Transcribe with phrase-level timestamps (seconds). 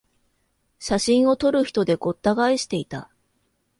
[0.79, 3.11] 写真を撮る人でごった返していた